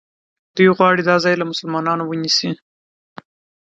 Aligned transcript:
دوی 0.55 0.69
غواړي 0.77 1.01
دا 1.09 1.15
ځای 1.23 1.35
له 1.37 1.45
مسلمانانو 1.51 2.03
ونیسي. 2.05 2.51